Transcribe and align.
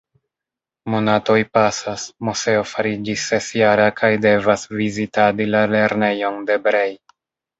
Monatoj 0.93 1.35
pasas, 1.57 2.05
Moseo 2.29 2.63
fariĝis 2.71 3.27
sesjara 3.33 3.85
kaj 4.01 4.11
devas 4.23 4.65
vizitadi 4.79 5.47
la 5.57 5.61
lernejon 5.75 6.41
de 6.49 6.57
Brej. 6.65 6.91